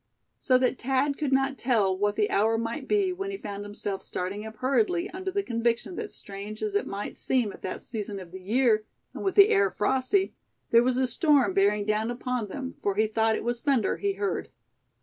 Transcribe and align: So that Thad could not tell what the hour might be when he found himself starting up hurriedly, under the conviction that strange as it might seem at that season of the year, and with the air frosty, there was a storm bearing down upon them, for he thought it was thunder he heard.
So 0.39 0.57
that 0.57 0.81
Thad 0.81 1.15
could 1.15 1.31
not 1.31 1.59
tell 1.59 1.95
what 1.95 2.15
the 2.15 2.31
hour 2.31 2.57
might 2.57 2.87
be 2.87 3.13
when 3.13 3.29
he 3.29 3.37
found 3.37 3.63
himself 3.63 4.01
starting 4.01 4.43
up 4.47 4.57
hurriedly, 4.57 5.11
under 5.11 5.29
the 5.29 5.43
conviction 5.43 5.95
that 5.95 6.11
strange 6.11 6.63
as 6.63 6.73
it 6.73 6.87
might 6.87 7.15
seem 7.15 7.53
at 7.53 7.61
that 7.61 7.83
season 7.83 8.19
of 8.19 8.31
the 8.31 8.41
year, 8.41 8.83
and 9.13 9.23
with 9.23 9.35
the 9.35 9.49
air 9.49 9.69
frosty, 9.69 10.33
there 10.71 10.81
was 10.81 10.97
a 10.97 11.05
storm 11.05 11.53
bearing 11.53 11.85
down 11.85 12.09
upon 12.09 12.47
them, 12.47 12.77
for 12.81 12.95
he 12.95 13.05
thought 13.05 13.35
it 13.35 13.43
was 13.43 13.61
thunder 13.61 13.97
he 13.97 14.13
heard. 14.13 14.49